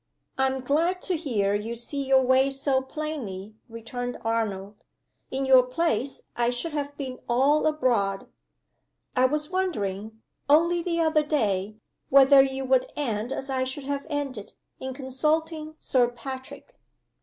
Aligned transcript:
"I'm 0.35 0.61
glad 0.61 1.03
to 1.03 1.15
hear 1.15 1.53
you 1.53 1.75
see 1.75 2.03
your 2.07 2.23
way 2.23 2.49
so 2.49 2.81
plainly," 2.81 3.53
returned 3.69 4.17
Arnold. 4.25 4.83
"In 5.29 5.45
your 5.45 5.61
place, 5.61 6.23
I 6.35 6.49
should 6.49 6.71
have 6.73 6.97
been 6.97 7.19
all 7.29 7.67
abroad. 7.67 8.27
I 9.15 9.25
was 9.25 9.51
wondering, 9.51 10.19
only 10.49 10.81
the 10.81 10.99
other 10.99 11.21
day, 11.23 11.77
whether 12.09 12.41
you 12.41 12.65
would 12.65 12.91
end, 12.95 13.31
as 13.31 13.51
I 13.51 13.63
should 13.63 13.83
have 13.83 14.07
ended, 14.09 14.53
in 14.79 14.95
consulting 14.95 15.75
Sir 15.77 16.07
Patrick." 16.09 16.79